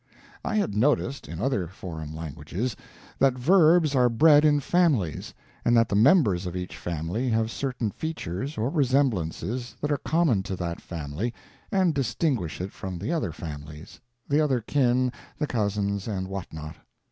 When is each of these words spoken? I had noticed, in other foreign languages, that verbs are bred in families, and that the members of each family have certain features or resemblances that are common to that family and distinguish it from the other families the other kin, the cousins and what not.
I 0.43 0.55
had 0.55 0.73
noticed, 0.73 1.27
in 1.27 1.39
other 1.39 1.67
foreign 1.67 2.11
languages, 2.15 2.75
that 3.19 3.37
verbs 3.37 3.93
are 3.93 4.09
bred 4.09 4.43
in 4.43 4.59
families, 4.59 5.31
and 5.63 5.77
that 5.77 5.89
the 5.89 5.95
members 5.95 6.47
of 6.47 6.55
each 6.55 6.75
family 6.75 7.29
have 7.29 7.51
certain 7.51 7.91
features 7.91 8.57
or 8.57 8.71
resemblances 8.71 9.75
that 9.79 9.91
are 9.91 9.97
common 9.99 10.41
to 10.41 10.55
that 10.55 10.81
family 10.81 11.35
and 11.71 11.93
distinguish 11.93 12.59
it 12.61 12.71
from 12.71 12.97
the 12.97 13.11
other 13.11 13.31
families 13.31 13.99
the 14.27 14.41
other 14.41 14.59
kin, 14.61 15.11
the 15.37 15.45
cousins 15.45 16.07
and 16.07 16.27
what 16.27 16.51
not. 16.51 16.77